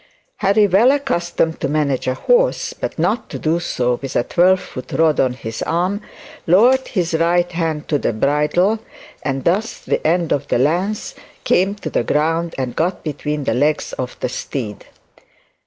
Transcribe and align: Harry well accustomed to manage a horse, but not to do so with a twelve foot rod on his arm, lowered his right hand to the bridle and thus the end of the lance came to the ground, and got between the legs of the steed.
Harry 0.37 0.65
well 0.65 0.89
accustomed 0.89 1.59
to 1.59 1.67
manage 1.67 2.07
a 2.07 2.15
horse, 2.15 2.73
but 2.73 2.97
not 2.97 3.29
to 3.29 3.37
do 3.37 3.59
so 3.59 3.99
with 4.01 4.15
a 4.15 4.23
twelve 4.23 4.59
foot 4.59 4.91
rod 4.93 5.19
on 5.19 5.33
his 5.33 5.61
arm, 5.61 6.01
lowered 6.47 6.87
his 6.87 7.13
right 7.13 7.51
hand 7.51 7.87
to 7.87 7.99
the 7.99 8.11
bridle 8.11 8.79
and 9.21 9.43
thus 9.43 9.77
the 9.77 10.01
end 10.07 10.31
of 10.31 10.47
the 10.47 10.57
lance 10.57 11.13
came 11.43 11.75
to 11.75 11.91
the 11.91 12.03
ground, 12.03 12.55
and 12.57 12.75
got 12.75 13.03
between 13.03 13.43
the 13.43 13.53
legs 13.53 13.93
of 13.93 14.17
the 14.21 14.27
steed. 14.27 14.85